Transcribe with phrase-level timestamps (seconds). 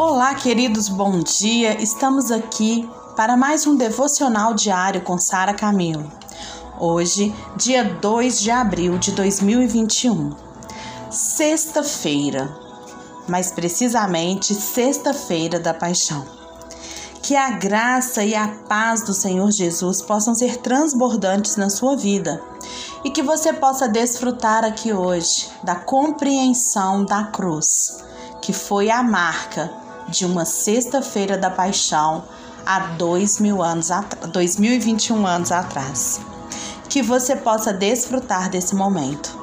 [0.00, 1.82] Olá, queridos, bom dia.
[1.82, 6.08] Estamos aqui para mais um devocional diário com Sara Camilo.
[6.78, 10.36] Hoje, dia 2 de abril de 2021.
[11.10, 12.48] Sexta-feira,
[13.26, 16.24] mais precisamente, Sexta-feira da Paixão.
[17.20, 22.40] Que a graça e a paz do Senhor Jesus possam ser transbordantes na sua vida
[23.02, 27.98] e que você possa desfrutar aqui hoje da compreensão da cruz,
[28.40, 29.77] que foi a marca
[30.08, 32.24] de uma sexta-feira da paixão
[32.64, 33.88] há dois mil anos,
[34.32, 36.20] 2021 anos atrás.
[36.88, 39.38] Que você possa desfrutar desse momento.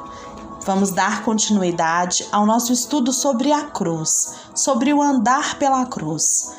[0.65, 6.53] Vamos dar continuidade ao nosso estudo sobre a cruz, sobre o andar pela cruz.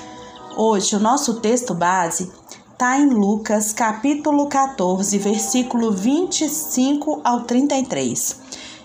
[0.56, 2.30] Hoje, o nosso texto base
[2.72, 8.36] está em Lucas, capítulo 14, versículo 25 ao 33.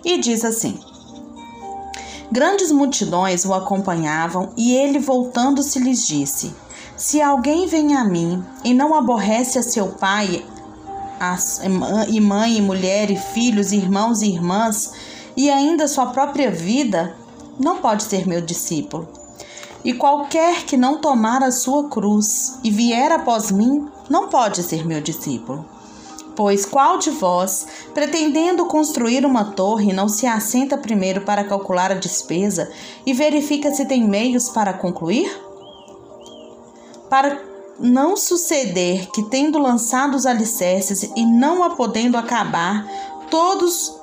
[0.03, 0.79] E diz assim:
[2.31, 6.55] Grandes multidões o acompanhavam e ele, voltando-se, lhes disse:
[6.95, 10.45] Se alguém vem a mim e não aborrece a seu pai,
[12.07, 14.93] e mãe, e mulher, e filhos, irmãos e irmãs,
[15.35, 17.17] e ainda sua própria vida,
[17.59, 19.09] não pode ser meu discípulo.
[19.83, 24.85] E qualquer que não tomar a sua cruz e vier após mim, não pode ser
[24.87, 25.65] meu discípulo.
[26.35, 31.95] Pois qual de vós, pretendendo construir uma torre, não se assenta primeiro para calcular a
[31.95, 32.71] despesa
[33.05, 35.29] e verifica se tem meios para concluir?
[37.09, 37.41] Para
[37.79, 42.87] não suceder que, tendo lançado os alicerces e não a podendo acabar,
[43.29, 43.93] todos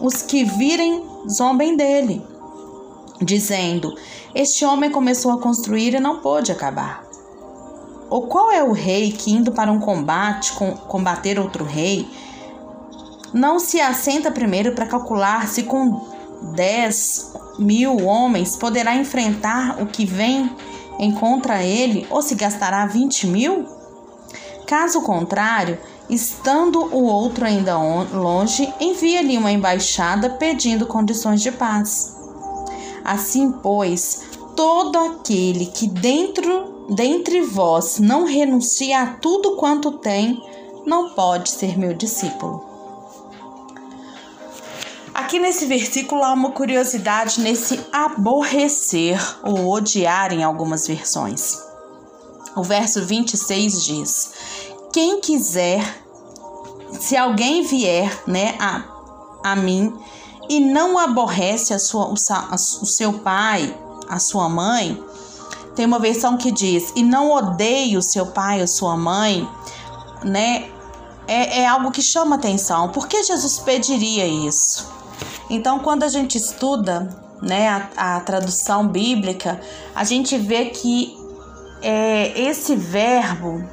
[0.00, 2.24] os que virem zombem dele,
[3.20, 3.94] dizendo:
[4.34, 7.11] Este homem começou a construir e não pôde acabar.
[8.12, 12.06] Ou qual é o rei que, indo para um combate, com, combater outro rei,
[13.32, 15.98] não se assenta primeiro para calcular se com
[16.54, 20.54] 10 mil homens poderá enfrentar o que vem
[20.98, 23.64] em contra ele ou se gastará 20 mil?
[24.66, 25.78] Caso contrário,
[26.10, 32.14] estando o outro ainda longe, envia-lhe uma embaixada pedindo condições de paz.
[33.02, 40.42] Assim, pois, todo aquele que dentro dentre vós não renuncia a tudo quanto tem,
[40.86, 42.72] não pode ser meu discípulo.
[45.14, 51.58] Aqui nesse versículo há uma curiosidade nesse aborrecer ou odiar em algumas versões.
[52.56, 54.32] O verso 26 diz:
[54.92, 56.02] Quem quiser,
[56.98, 58.84] se alguém vier né, a,
[59.44, 59.94] a mim
[60.48, 63.74] e não aborrece a sua, o, o seu pai,
[64.08, 65.02] a sua mãe,
[65.74, 69.48] tem uma versão que diz: e não odeie o seu pai ou sua mãe,
[70.24, 70.68] né?
[71.26, 72.88] É, é algo que chama atenção.
[72.88, 74.90] Por que Jesus pediria isso?
[75.48, 77.08] Então, quando a gente estuda
[77.40, 79.60] né, a, a tradução bíblica,
[79.94, 81.16] a gente vê que
[81.80, 83.64] é, esse verbo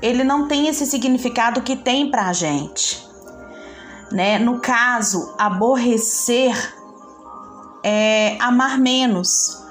[0.00, 3.06] ele não tem esse significado que tem para a gente.
[4.12, 4.38] Né?
[4.38, 6.74] No caso, aborrecer
[7.82, 9.62] é amar menos.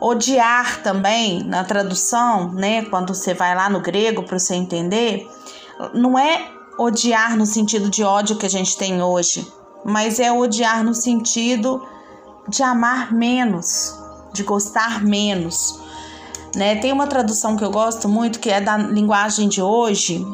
[0.00, 5.26] Odiar também, na tradução, né, quando você vai lá no grego para você entender,
[5.94, 9.50] não é odiar no sentido de ódio que a gente tem hoje,
[9.84, 11.82] mas é odiar no sentido
[12.48, 13.98] de amar menos,
[14.32, 15.80] de gostar menos.
[16.54, 16.76] Né?
[16.76, 20.26] Tem uma tradução que eu gosto muito, que é da linguagem de hoje,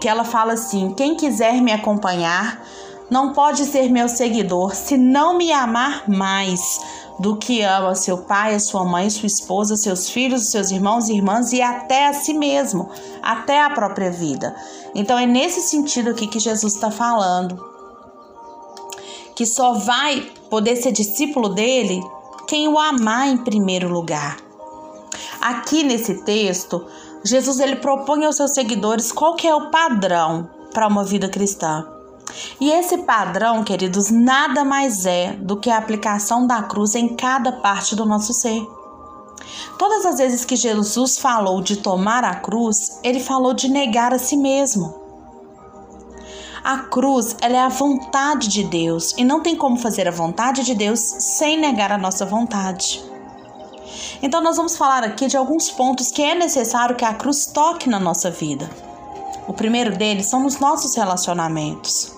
[0.00, 2.60] que ela fala assim: quem quiser me acompanhar
[3.10, 6.80] não pode ser meu seguidor se não me amar mais
[7.22, 11.14] do que ama seu pai, a sua mãe, sua esposa, seus filhos, seus irmãos e
[11.14, 12.90] irmãs e até a si mesmo,
[13.22, 14.52] até a própria vida.
[14.92, 17.64] Então é nesse sentido aqui que Jesus está falando.
[19.36, 22.02] Que só vai poder ser discípulo dele
[22.48, 24.38] quem o amar em primeiro lugar.
[25.40, 26.84] Aqui nesse texto,
[27.24, 31.86] Jesus ele propõe aos seus seguidores qual que é o padrão para uma vida cristã.
[32.60, 37.52] E esse padrão, queridos, nada mais é do que a aplicação da cruz em cada
[37.52, 38.64] parte do nosso ser.
[39.78, 44.18] Todas as vezes que Jesus falou de tomar a cruz, ele falou de negar a
[44.18, 45.02] si mesmo.
[46.62, 50.62] A cruz, ela é a vontade de Deus e não tem como fazer a vontade
[50.64, 53.02] de Deus sem negar a nossa vontade.
[54.22, 57.88] Então nós vamos falar aqui de alguns pontos que é necessário que a cruz toque
[57.88, 58.70] na nossa vida.
[59.46, 62.12] O primeiro deles são os nossos relacionamentos.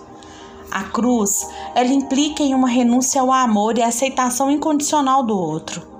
[0.70, 5.94] A cruz, ela implica em uma renúncia ao amor e aceitação incondicional do outro.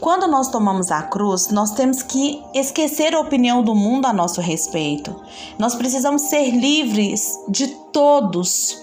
[0.00, 4.40] Quando nós tomamos a cruz, nós temos que esquecer a opinião do mundo a nosso
[4.40, 5.14] respeito.
[5.58, 8.82] Nós precisamos ser livres de todos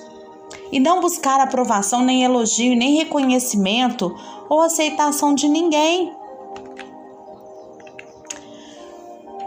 [0.72, 4.16] e não buscar aprovação, nem elogio, nem reconhecimento
[4.50, 6.12] ou aceitação de ninguém.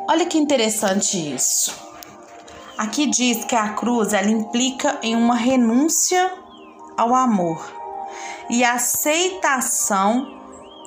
[0.07, 1.73] Olha que interessante isso.
[2.77, 6.31] Aqui diz que a cruz ela implica em uma renúncia
[6.97, 7.73] ao amor
[8.51, 10.27] e aceitação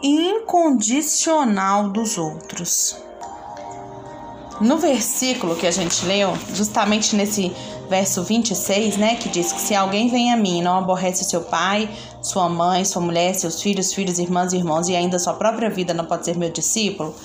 [0.04, 2.96] incondicional dos outros.
[4.62, 7.52] No versículo que a gente leu, justamente nesse
[7.90, 11.42] verso 26, né, que diz que se alguém vem a mim e não aborrece seu
[11.42, 11.90] pai,
[12.22, 15.94] sua mãe, sua mulher, seus filhos, filhos, irmãs e irmãos e ainda sua própria vida
[15.94, 17.16] não pode ser meu discípulo,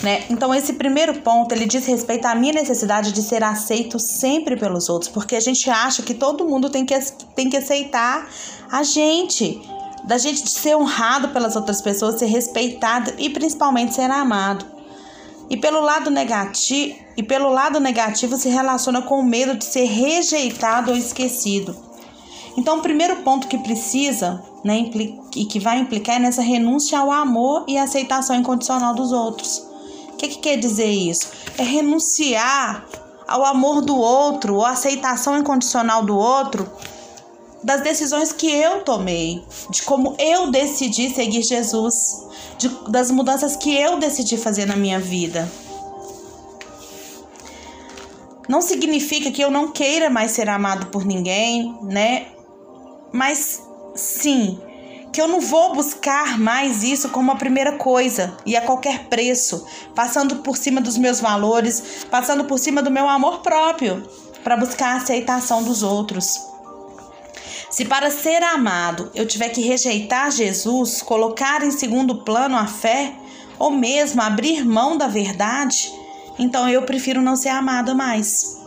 [0.00, 0.24] né?
[0.30, 4.88] Então esse primeiro ponto, ele diz respeito à minha necessidade de ser aceito sempre pelos
[4.88, 6.98] outros, porque a gente acha que todo mundo tem que,
[7.34, 8.28] tem que aceitar
[8.70, 9.60] a gente,
[10.04, 14.64] da gente ser honrado pelas outras pessoas, ser respeitado e principalmente ser amado.
[15.50, 19.84] E pelo lado negativo, e pelo lado negativo se relaciona com o medo de ser
[19.84, 21.76] rejeitado ou esquecido.
[22.56, 24.90] Então, o primeiro ponto que precisa, né,
[25.36, 29.71] e que vai implicar é nessa renúncia ao amor e aceitação incondicional dos outros.
[30.22, 31.32] Que, que quer dizer isso?
[31.58, 32.86] É renunciar
[33.26, 36.70] ao amor do outro, ou aceitação incondicional do outro,
[37.60, 42.24] das decisões que eu tomei, de como eu decidi seguir Jesus,
[42.56, 45.50] de, das mudanças que eu decidi fazer na minha vida.
[48.48, 52.28] Não significa que eu não queira mais ser amado por ninguém, né?
[53.12, 53.60] Mas
[53.96, 54.60] sim,
[55.12, 59.66] que eu não vou buscar mais isso como a primeira coisa e a qualquer preço,
[59.94, 64.02] passando por cima dos meus valores, passando por cima do meu amor próprio,
[64.42, 66.40] para buscar a aceitação dos outros.
[67.70, 73.14] Se para ser amado eu tiver que rejeitar Jesus, colocar em segundo plano a fé,
[73.58, 75.92] ou mesmo abrir mão da verdade,
[76.38, 78.61] então eu prefiro não ser amada mais.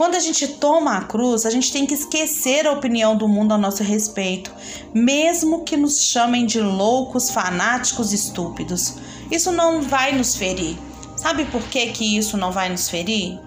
[0.00, 3.52] Quando a gente toma a cruz, a gente tem que esquecer a opinião do mundo
[3.52, 4.50] a nosso respeito,
[4.94, 8.94] mesmo que nos chamem de loucos, fanáticos, estúpidos.
[9.30, 10.78] Isso não vai nos ferir.
[11.18, 13.38] Sabe por que, que isso não vai nos ferir?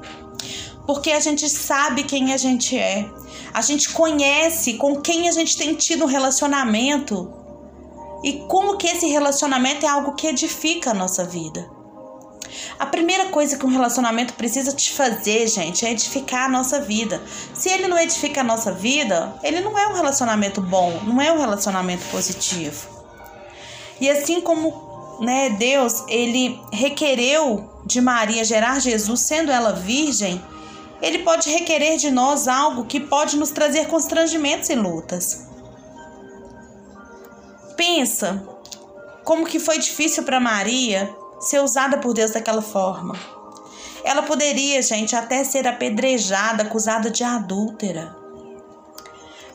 [0.85, 3.09] Porque a gente sabe quem a gente é.
[3.51, 7.33] A gente conhece com quem a gente tem tido um relacionamento
[8.23, 11.67] e como que esse relacionamento é algo que edifica a nossa vida.
[12.79, 17.21] A primeira coisa que um relacionamento precisa te fazer, gente, é edificar a nossa vida.
[17.53, 21.31] Se ele não edifica a nossa vida, ele não é um relacionamento bom, não é
[21.31, 22.88] um relacionamento positivo.
[24.00, 30.41] E assim como né, Deus, ele requereu de Maria gerar Jesus sendo ela virgem,
[31.01, 35.47] ele pode requerer de nós algo que pode nos trazer constrangimentos e lutas.
[37.75, 38.47] Pensa
[39.23, 41.13] como que foi difícil para Maria
[41.44, 43.16] ser usada por Deus daquela forma.
[44.04, 48.16] Ela poderia, gente, até ser apedrejada, acusada de adúltera.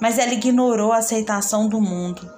[0.01, 2.31] Mas ela ignorou a aceitação do mundo.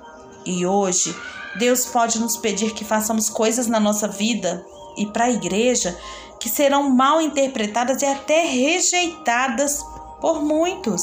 [0.44, 1.14] E hoje,
[1.58, 4.64] Deus pode nos pedir que façamos coisas na nossa vida
[4.96, 5.96] e para a igreja
[6.40, 9.84] que serão mal interpretadas e até rejeitadas
[10.20, 11.02] por muitos.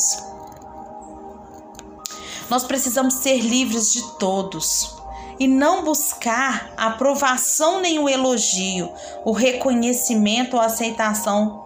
[2.49, 4.96] Nós precisamos ser livres de todos
[5.39, 8.91] e não buscar aprovação nem o elogio,
[9.23, 11.63] o reconhecimento ou aceitação,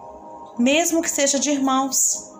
[0.58, 2.30] mesmo que seja de irmãos.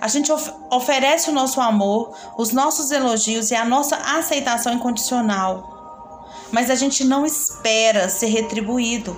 [0.00, 6.28] A gente of oferece o nosso amor, os nossos elogios e a nossa aceitação incondicional,
[6.52, 9.16] mas a gente não espera ser retribuído.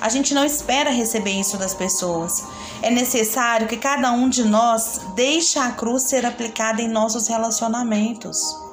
[0.00, 2.44] A gente não espera receber isso das pessoas.
[2.82, 8.67] É necessário que cada um de nós deixe a cruz ser aplicada em nossos relacionamentos.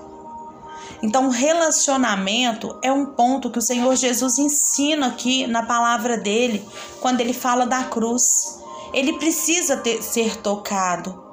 [1.02, 6.68] Então, relacionamento é um ponto que o Senhor Jesus ensina aqui na palavra dele,
[7.02, 8.60] quando ele fala da cruz.
[8.94, 11.24] Ele precisa ter, ser tocado.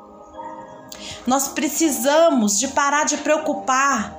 [1.26, 4.16] Nós precisamos de parar de preocupar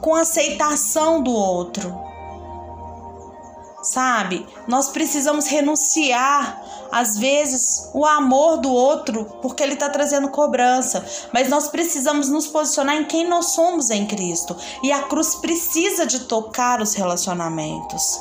[0.00, 2.05] com a aceitação do outro
[3.92, 4.46] sabe?
[4.66, 11.04] Nós precisamos renunciar, às vezes, o amor do outro, porque ele está trazendo cobrança.
[11.32, 14.56] Mas nós precisamos nos posicionar em quem nós somos em Cristo.
[14.82, 18.20] E a cruz precisa de tocar os relacionamentos.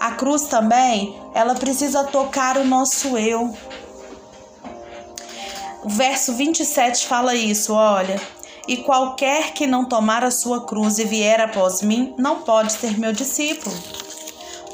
[0.00, 3.54] A cruz também, ela precisa tocar o nosso eu.
[5.84, 8.20] O verso 27 fala isso, olha.
[8.66, 12.98] E qualquer que não tomar a sua cruz e vier após mim, não pode ser
[12.98, 13.74] meu discípulo.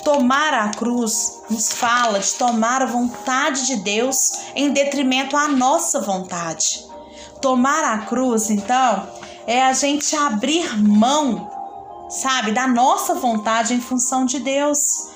[0.08, 6.00] Tomar a cruz nos fala de tomar a vontade de Deus em detrimento à nossa
[6.00, 6.82] vontade.
[7.42, 9.06] Tomar a cruz, então,
[9.46, 11.50] é a gente abrir mão,
[12.08, 15.10] sabe, da nossa vontade em função de Deus.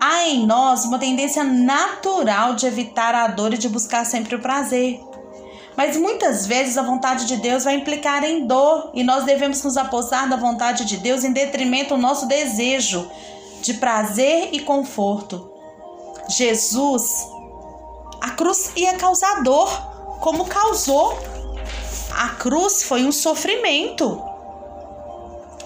[0.00, 4.42] Há em nós uma tendência natural de evitar a dor e de buscar sempre o
[4.42, 5.00] prazer.
[5.76, 9.76] Mas muitas vezes a vontade de Deus vai implicar em dor e nós devemos nos
[9.76, 13.08] apossar da vontade de Deus em detrimento do nosso desejo
[13.60, 15.52] de prazer e conforto.
[16.28, 17.28] Jesus,
[18.20, 19.70] a cruz ia causar dor,
[20.20, 21.16] como causou.
[22.12, 24.22] A cruz foi um sofrimento.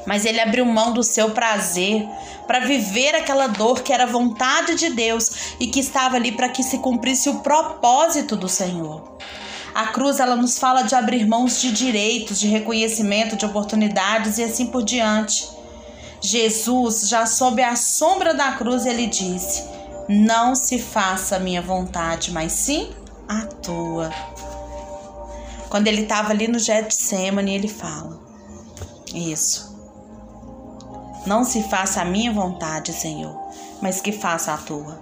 [0.06, 2.09] Mas ele abriu mão do seu prazer
[2.47, 6.62] para viver aquela dor que era vontade de Deus e que estava ali para que
[6.62, 9.18] se cumprisse o propósito do Senhor.
[9.75, 14.42] A cruz ela nos fala de abrir mãos de direitos, de reconhecimento, de oportunidades e
[14.42, 15.59] assim por diante.
[16.20, 19.64] Jesus, já sob a sombra da cruz, ele disse:
[20.08, 22.90] Não se faça a minha vontade, mas sim
[23.26, 24.10] a tua.
[25.70, 28.20] Quando ele estava ali no Getsemane, ele fala:
[29.14, 29.70] Isso.
[31.26, 33.38] Não se faça a minha vontade, Senhor,
[33.80, 35.00] mas que faça a tua.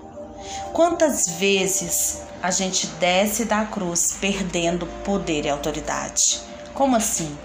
[0.72, 6.40] Quantas vezes a gente desce da cruz perdendo poder e autoridade?
[6.74, 7.36] Como assim?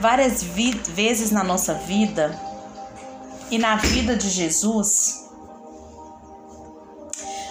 [0.00, 2.38] Várias vezes na nossa vida
[3.50, 5.28] e na vida de Jesus,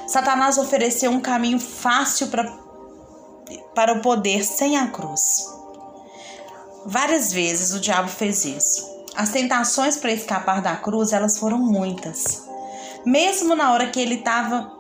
[0.08, 2.44] Satanás ofereceu um caminho fácil pra,
[3.75, 5.46] para o poder sem a cruz.
[6.86, 8.88] Várias vezes o diabo fez isso.
[9.16, 12.44] As tentações para escapar da cruz, elas foram muitas.
[13.06, 14.75] Mesmo na hora que ele estava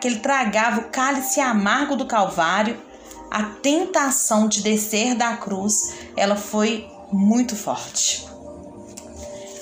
[0.00, 2.80] que ele tragava o cálice amargo do Calvário,
[3.30, 8.28] a tentação de descer da cruz, ela foi muito forte.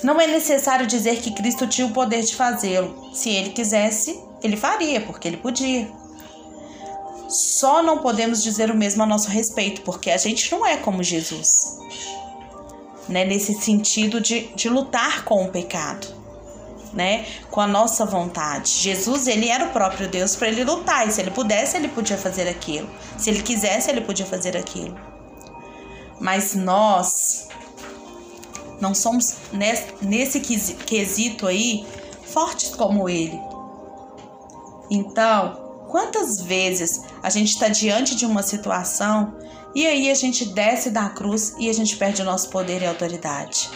[0.05, 3.09] Não é necessário dizer que Cristo tinha o poder de fazê-lo.
[3.11, 5.91] Se ele quisesse, ele faria, porque ele podia.
[7.27, 11.01] Só não podemos dizer o mesmo a nosso respeito, porque a gente não é como
[11.01, 11.79] Jesus.
[13.09, 13.25] Né?
[13.25, 16.23] Nesse sentido de, de lutar com o pecado
[16.93, 18.69] né, com a nossa vontade.
[18.69, 22.15] Jesus, ele era o próprio Deus para ele lutar, e se ele pudesse, ele podia
[22.17, 22.87] fazer aquilo.
[23.17, 24.97] Se ele quisesse, ele podia fazer aquilo.
[26.21, 27.49] Mas nós
[28.79, 29.35] não somos
[30.01, 31.85] nesse quesito aí
[32.23, 33.39] fortes como ele.
[34.89, 39.35] Então, quantas vezes a gente está diante de uma situação
[39.73, 42.85] e aí a gente desce da cruz e a gente perde o nosso poder e
[42.85, 43.69] autoridade?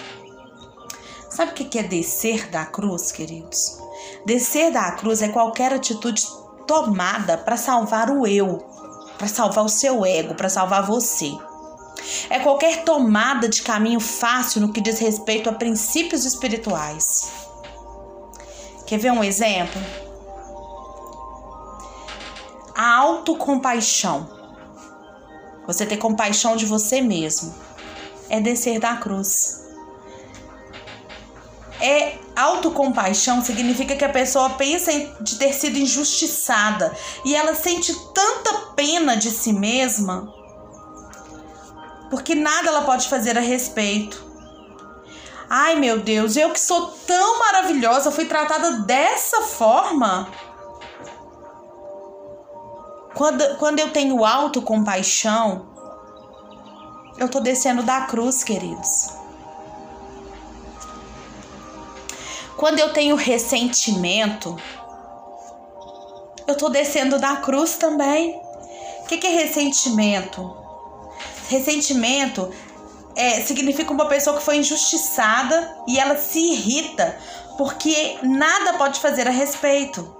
[1.29, 3.77] Sabe o que é descer da cruz, queridos?
[4.25, 6.27] Descer da cruz é qualquer atitude
[6.67, 8.57] tomada para salvar o eu,
[9.17, 11.31] para salvar o seu ego, para salvar você.
[12.29, 17.31] É qualquer tomada de caminho fácil no que diz respeito a princípios espirituais.
[18.85, 19.81] Quer ver um exemplo?
[22.75, 24.27] A autocompaixão.
[25.67, 27.53] Você ter compaixão de você mesmo
[28.29, 29.65] é descer da cruz.
[31.81, 38.53] É autocompaixão significa que a pessoa pensa de ter sido injustiçada e ela sente tanta
[38.75, 40.38] pena de si mesma
[42.09, 44.27] porque nada ela pode fazer a respeito.
[45.49, 50.29] Ai meu Deus, eu que sou tão maravilhosa fui tratada dessa forma.
[53.15, 55.67] Quando, quando eu tenho autocompaixão,
[57.17, 59.09] eu tô descendo da cruz, queridos.
[62.55, 64.55] Quando eu tenho ressentimento,
[66.47, 68.35] eu tô descendo da cruz também.
[69.01, 70.58] O que, que é ressentimento?
[71.49, 72.51] Ressentimento
[73.15, 77.17] é, significa uma pessoa que foi injustiçada e ela se irrita
[77.57, 80.15] porque nada pode fazer a respeito.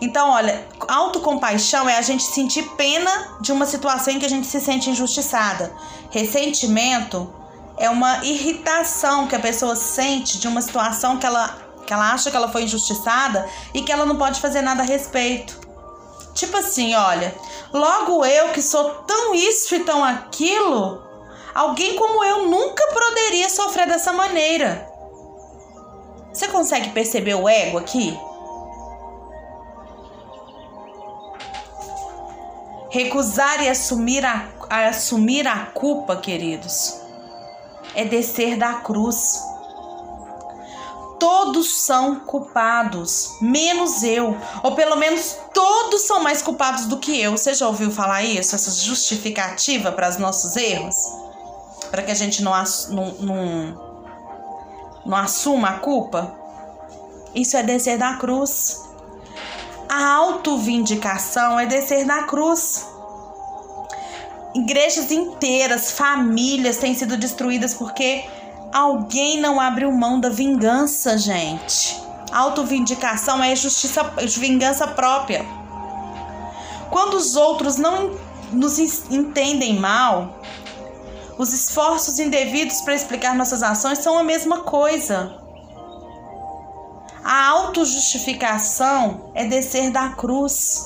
[0.00, 4.48] Então, olha, autocompaixão é a gente sentir pena de uma situação em que a gente
[4.48, 5.72] se sente injustiçada.
[6.10, 7.32] Ressentimento
[7.78, 12.32] é uma irritação que a pessoa sente de uma situação que ela, que ela acha
[12.32, 15.69] que ela foi injustiçada e que ela não pode fazer nada a respeito.
[16.34, 17.34] Tipo assim, olha,
[17.72, 21.02] logo eu que sou tão isso e tão aquilo,
[21.54, 24.88] alguém como eu nunca poderia sofrer dessa maneira.
[26.32, 28.18] Você consegue perceber o ego aqui?
[32.90, 37.00] Recusar e assumir a, a assumir a culpa, queridos,
[37.94, 39.49] é descer da cruz.
[41.20, 44.36] Todos são culpados, menos eu.
[44.62, 47.32] Ou pelo menos todos são mais culpados do que eu.
[47.32, 48.54] Você já ouviu falar isso?
[48.56, 50.96] Essa justificativa para os nossos erros?
[51.90, 52.52] Para que a gente não,
[52.88, 53.80] não, não,
[55.04, 56.34] não assuma a culpa?
[57.34, 58.82] Isso é descer da cruz.
[59.88, 62.86] A autovindicação é descer da cruz.
[64.54, 68.24] Igrejas inteiras, famílias têm sido destruídas porque
[68.72, 72.00] alguém não abriu mão da vingança, gente.
[72.32, 74.02] Autovindicação é justiça,
[74.38, 75.44] vingança própria.
[76.90, 78.10] Quando os outros não
[78.52, 80.40] nos entendem mal,
[81.40, 85.40] Os esforços indevidos para explicar nossas ações são a mesma coisa.
[87.24, 90.84] A autojustificação é descer da cruz.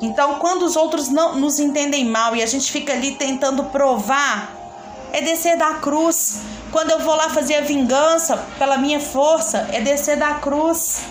[0.00, 4.54] Então, quando os outros não nos entendem mal e a gente fica ali tentando provar,
[5.12, 6.40] é descer da cruz.
[6.70, 11.02] Quando eu vou lá fazer a vingança pela minha força, é descer da cruz.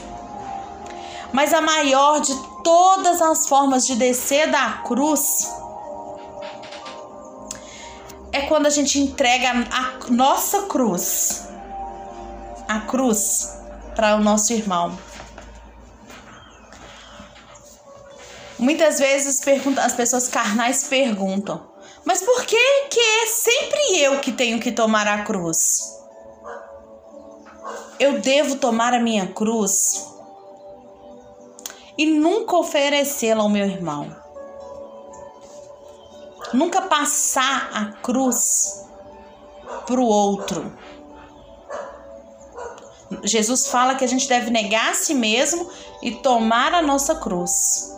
[1.34, 5.52] Mas a maior de todas as formas de descer da cruz
[8.32, 11.48] é quando a gente entrega a nossa cruz,
[12.68, 13.58] a cruz
[13.96, 14.98] para o nosso irmão.
[18.60, 19.42] Muitas vezes
[19.78, 21.62] as pessoas carnais perguntam:
[22.08, 25.94] mas por que que é sempre eu que tenho que tomar a cruz?
[28.00, 30.08] Eu devo tomar a minha cruz
[31.98, 34.16] e nunca oferecê-la ao meu irmão.
[36.54, 38.86] Nunca passar a cruz
[39.86, 40.72] para o outro.
[43.22, 45.70] Jesus fala que a gente deve negar a si mesmo
[46.02, 47.97] e tomar a nossa cruz.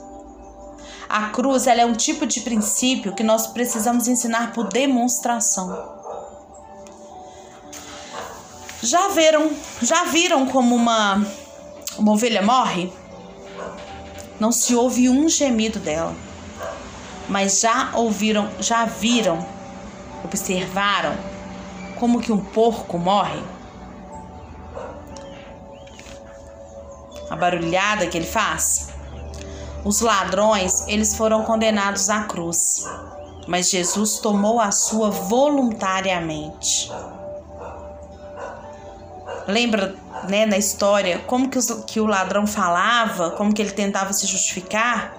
[1.10, 5.98] A cruz ela é um tipo de princípio que nós precisamos ensinar por demonstração.
[8.84, 9.52] Já viram,
[9.82, 11.26] já viram como uma,
[11.98, 12.94] uma ovelha morre?
[14.40, 16.16] Não se ouve um gemido dela.
[17.28, 19.44] Mas já ouviram, já viram,
[20.24, 21.18] observaram
[22.00, 23.44] como que um porco morre?
[27.30, 28.99] A barulhada que ele faz?
[29.84, 32.84] Os ladrões, eles foram condenados à cruz,
[33.48, 36.92] mas Jesus tomou a sua voluntariamente.
[39.48, 39.96] Lembra,
[40.28, 44.28] né, na história, como que, os, que o ladrão falava, como que ele tentava se
[44.28, 45.16] justificar,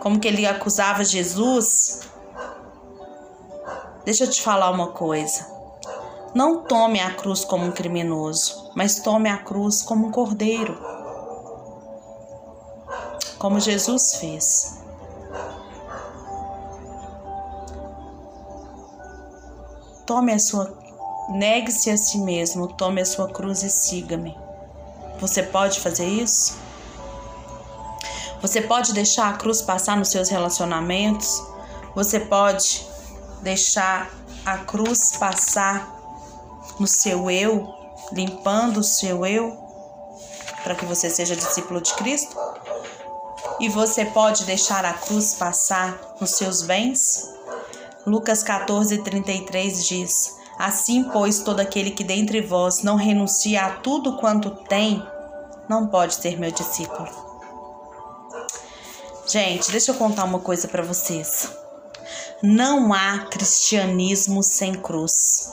[0.00, 2.00] como que ele acusava Jesus?
[4.04, 5.46] Deixa eu te falar uma coisa.
[6.34, 10.97] Não tome a cruz como um criminoso, mas tome a cruz como um cordeiro
[13.38, 14.78] como Jesus fez.
[20.04, 20.76] Tome a sua,
[21.28, 24.36] negue-se a si mesmo, tome a sua cruz e siga-me.
[25.20, 26.56] Você pode fazer isso?
[28.40, 31.42] Você pode deixar a cruz passar nos seus relacionamentos?
[31.94, 32.86] Você pode
[33.42, 34.10] deixar
[34.46, 35.94] a cruz passar
[36.78, 37.68] no seu eu,
[38.12, 39.56] limpando o seu eu,
[40.62, 42.36] para que você seja discípulo de Cristo?
[43.60, 47.28] E você pode deixar a cruz passar nos seus bens?
[48.06, 54.16] Lucas 14, 33 diz: Assim, pois, todo aquele que dentre vós não renuncia a tudo
[54.16, 55.02] quanto tem,
[55.68, 57.08] não pode ser meu discípulo.
[59.26, 61.50] Gente, deixa eu contar uma coisa para vocês.
[62.42, 65.52] Não há cristianismo sem cruz.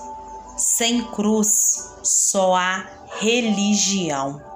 [0.56, 2.86] Sem cruz só há
[3.20, 4.55] religião.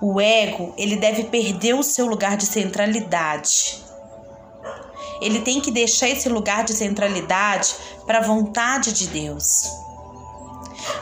[0.00, 3.82] O ego, ele deve perder o seu lugar de centralidade.
[5.20, 7.74] Ele tem que deixar esse lugar de centralidade
[8.06, 9.64] para a vontade de Deus.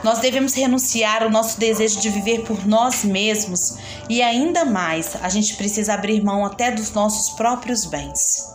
[0.03, 3.77] Nós devemos renunciar ao nosso desejo de viver por nós mesmos
[4.09, 8.55] e ainda mais, a gente precisa abrir mão até dos nossos próprios bens.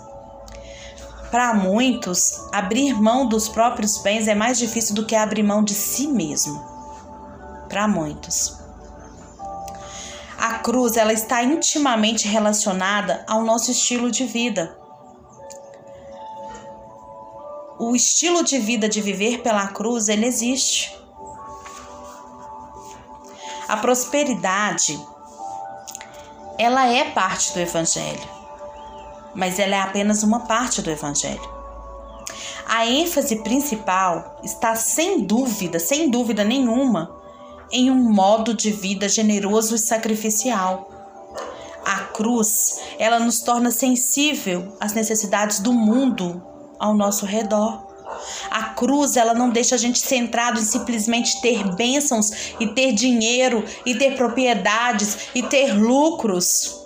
[1.29, 5.75] Para muitos, abrir mão dos próprios bens é mais difícil do que abrir mão de
[5.75, 6.59] si mesmo.
[7.67, 8.58] Para muitos.
[10.39, 14.79] A cruz ela está intimamente relacionada ao nosso estilo de vida.
[17.77, 20.97] O estilo de vida de viver pela cruz, ele existe.
[23.67, 24.97] A prosperidade
[26.57, 28.27] ela é parte do evangelho,
[29.35, 31.59] mas ela é apenas uma parte do evangelho.
[32.65, 37.18] A ênfase principal está sem dúvida, sem dúvida nenhuma,
[37.71, 40.89] em um modo de vida generoso e sacrificial.
[41.85, 46.41] A cruz, ela nos torna sensível às necessidades do mundo
[46.79, 47.87] ao nosso redor.
[48.49, 53.63] A cruz, ela não deixa a gente centrado em simplesmente ter bênçãos e ter dinheiro
[53.85, 56.85] e ter propriedades e ter lucros.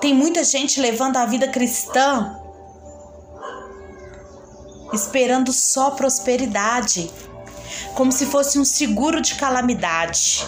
[0.00, 2.38] Tem muita gente levando a vida cristã
[4.92, 7.10] esperando só prosperidade
[7.94, 10.46] como se fosse um seguro de calamidade.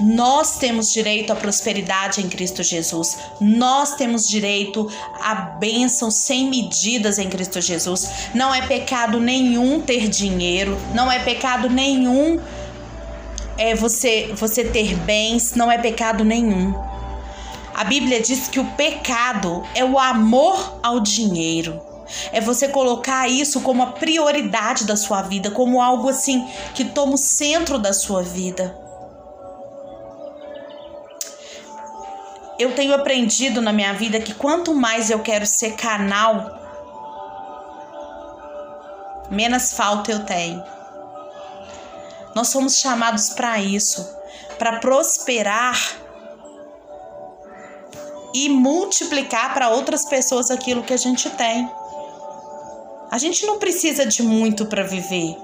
[0.00, 3.18] Nós temos direito à prosperidade em Cristo Jesus.
[3.40, 8.08] Nós temos direito à bênção sem medidas em Cristo Jesus.
[8.34, 12.40] Não é pecado nenhum ter dinheiro, não é pecado nenhum
[13.58, 16.74] é você você ter bens, não é pecado nenhum.
[17.74, 21.91] A Bíblia diz que o pecado é o amor ao dinheiro.
[22.32, 27.14] É você colocar isso como a prioridade da sua vida, como algo assim que toma
[27.14, 28.76] o centro da sua vida.
[32.58, 36.60] Eu tenho aprendido na minha vida que quanto mais eu quero ser canal,
[39.30, 40.62] menos falta eu tenho.
[42.34, 44.16] Nós somos chamados para isso,
[44.58, 45.76] para prosperar
[48.34, 51.68] e multiplicar para outras pessoas aquilo que a gente tem.
[53.12, 55.36] A gente não precisa de muito para viver.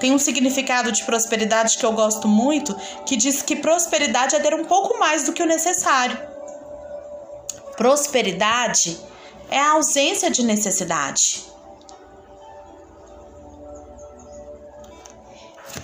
[0.00, 4.54] Tem um significado de prosperidade que eu gosto muito, que diz que prosperidade é ter
[4.54, 6.18] um pouco mais do que o necessário.
[7.76, 8.98] Prosperidade
[9.50, 11.44] é a ausência de necessidade.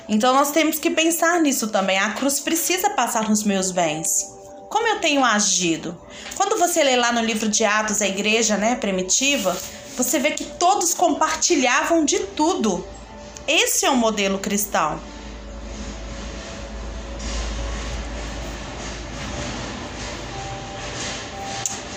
[0.08, 1.98] Então nós temos que pensar nisso também.
[1.98, 4.34] A cruz precisa passar nos meus bens.
[4.70, 6.00] Como eu tenho agido?
[6.38, 9.54] Quando você lê lá no livro de Atos a igreja, né, primitiva,
[9.98, 12.86] você vê que todos compartilhavam de tudo.
[13.48, 15.00] Esse é o modelo cristão.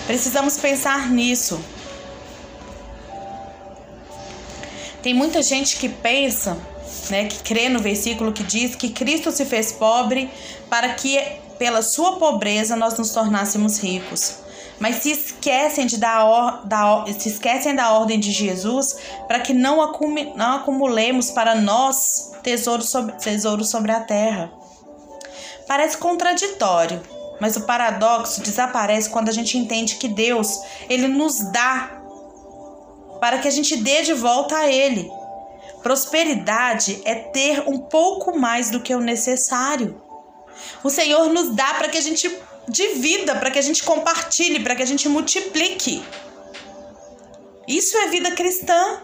[0.04, 1.60] Precisamos pensar nisso.
[5.00, 6.58] Tem muita gente que pensa,
[7.08, 10.28] né, que crê no versículo que diz que Cristo se fez pobre
[10.68, 11.20] para que
[11.56, 14.42] pela sua pobreza nós nos tornássemos ricos.
[14.80, 19.52] Mas se esquecem de dar, or, da, se esquecem da ordem de Jesus para que
[19.52, 19.78] não,
[20.36, 24.52] não acumulemos para nós tesouros sobre, tesouro sobre a terra.
[25.66, 27.02] Parece contraditório,
[27.40, 32.00] mas o paradoxo desaparece quando a gente entende que Deus, ele nos dá
[33.20, 35.10] para que a gente dê de volta a ele.
[35.82, 40.00] Prosperidade é ter um pouco mais do que o necessário.
[40.84, 42.28] O Senhor nos dá para que a gente
[42.68, 46.02] divida, para que a gente compartilhe, para que a gente multiplique.
[47.66, 49.00] Isso é vida cristã.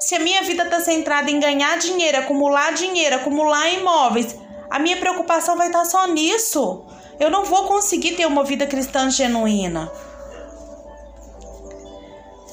[0.00, 4.36] Se a minha vida está centrada em ganhar dinheiro, acumular dinheiro, acumular imóveis,
[4.70, 6.84] a minha preocupação vai estar tá só nisso.
[7.18, 9.90] Eu não vou conseguir ter uma vida cristã genuína.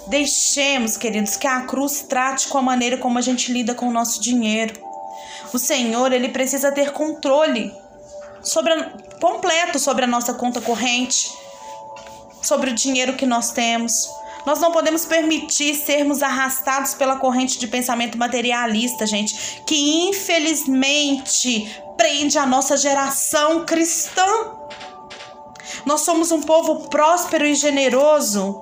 [0.08, 3.92] Deixemos, queridos, que a cruz trate com a maneira como a gente lida com o
[3.92, 4.74] nosso dinheiro.
[5.54, 7.74] O Senhor, ele precisa ter controle
[8.42, 11.32] sobre a, completo sobre a nossa conta corrente,
[12.42, 14.10] sobre o dinheiro que nós temos.
[14.46, 22.38] Nós não podemos permitir sermos arrastados pela corrente de pensamento materialista, gente, que infelizmente prende
[22.38, 24.28] a nossa geração cristã.
[25.86, 28.62] Nós somos um povo próspero e generoso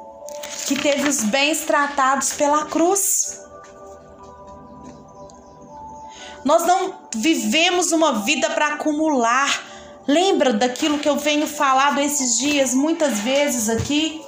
[0.65, 3.41] que teve os bens tratados pela cruz.
[6.45, 9.63] Nós não vivemos uma vida para acumular,
[10.07, 14.21] Lembra daquilo que eu venho falado esses dias muitas vezes aqui?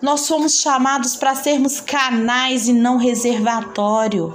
[0.00, 4.34] Nós somos chamados para sermos canais e não reservatório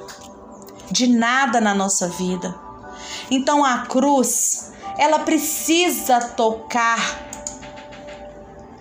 [0.91, 2.53] de nada na nossa vida.
[3.29, 6.99] Então a cruz, ela precisa tocar,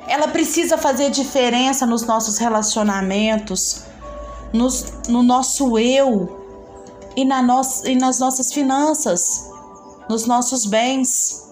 [0.08, 3.82] ela precisa fazer diferença nos nossos relacionamentos,
[4.52, 6.44] nos, no nosso eu
[7.16, 9.50] e, na no, e nas nossas finanças,
[10.08, 11.45] nos nossos bens.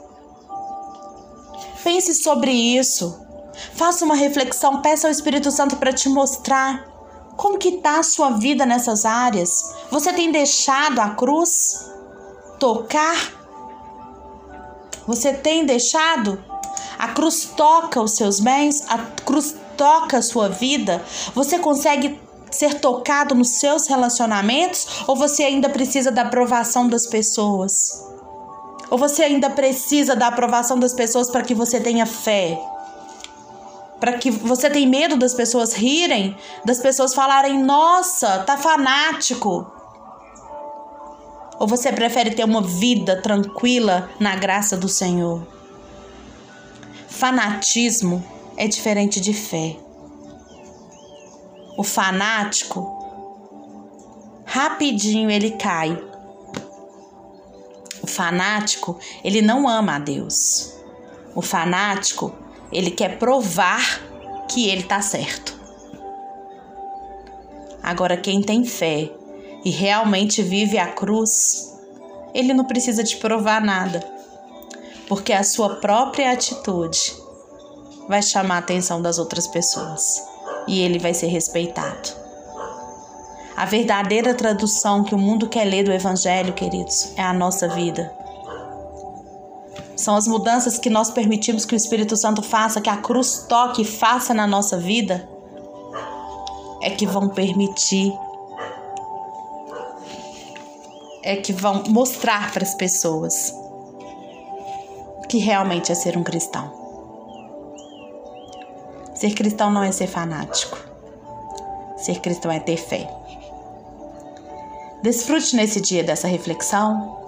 [1.84, 3.20] Pense sobre isso.
[3.74, 6.82] Faça uma reflexão, peça ao Espírito Santo para te mostrar
[7.36, 9.74] como que tá a sua vida nessas áreas.
[9.90, 11.90] Você tem deixado a cruz
[12.58, 13.16] tocar?
[15.06, 16.42] Você tem deixado?
[16.98, 21.04] A cruz toca os seus bens, a cruz toca a sua vida.
[21.34, 22.18] Você consegue
[22.50, 28.13] ser tocado nos seus relacionamentos ou você ainda precisa da aprovação das pessoas?
[28.94, 32.57] Ou você ainda precisa da aprovação das pessoas para que você tenha fé?
[33.98, 39.68] Para que você tenha medo das pessoas rirem, das pessoas falarem: "Nossa, tá fanático".
[41.59, 45.44] Ou você prefere ter uma vida tranquila na graça do Senhor?
[47.09, 48.24] Fanatismo
[48.57, 49.76] é diferente de fé.
[51.76, 52.96] O fanático
[54.44, 56.13] rapidinho ele cai
[58.04, 60.74] o fanático, ele não ama a Deus.
[61.34, 62.34] O fanático,
[62.70, 64.02] ele quer provar
[64.46, 65.58] que ele está certo.
[67.82, 69.10] Agora, quem tem fé
[69.64, 71.74] e realmente vive a cruz,
[72.34, 74.06] ele não precisa de provar nada,
[75.08, 77.16] porque a sua própria atitude
[78.06, 80.22] vai chamar a atenção das outras pessoas
[80.68, 82.23] e ele vai ser respeitado.
[83.56, 88.12] A verdadeira tradução que o mundo quer ler do Evangelho, queridos, é a nossa vida.
[89.96, 93.82] são as mudanças que nós permitimos que o Espírito Santo faça, que a cruz toque
[93.82, 95.28] e faça na nossa vida,
[96.82, 98.12] é que vão permitir,
[101.22, 103.54] é que vão mostrar para as pessoas
[105.28, 106.70] que realmente é ser um cristão.
[109.14, 110.76] Ser cristão não é ser fanático.
[111.96, 113.23] Ser cristão é ter fé.
[115.04, 117.18] Desfrute nesse dia dessa reflexão.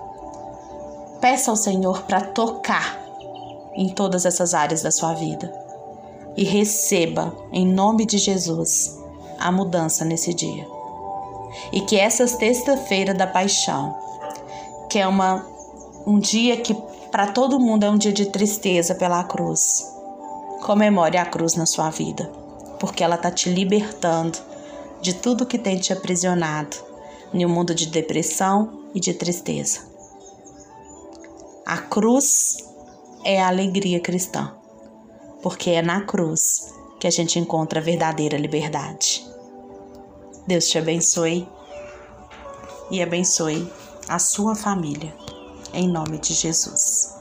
[1.20, 2.98] Peça ao Senhor para tocar
[3.74, 5.52] em todas essas áreas da sua vida
[6.38, 8.98] e receba, em nome de Jesus,
[9.38, 10.66] a mudança nesse dia.
[11.70, 13.94] E que essa sexta-feira da paixão,
[14.88, 15.44] que é uma,
[16.06, 16.74] um dia que
[17.10, 19.86] para todo mundo é um dia de tristeza pela cruz,
[20.62, 22.24] comemore a cruz na sua vida,
[22.80, 24.38] porque ela está te libertando
[25.02, 26.95] de tudo que tem te aprisionado
[27.32, 29.80] em um mundo de depressão e de tristeza.
[31.64, 32.58] A cruz
[33.24, 34.54] é a alegria cristã,
[35.42, 39.26] porque é na cruz que a gente encontra a verdadeira liberdade.
[40.46, 41.48] Deus te abençoe
[42.90, 43.70] e abençoe
[44.08, 45.12] a sua família,
[45.74, 47.15] em nome de Jesus.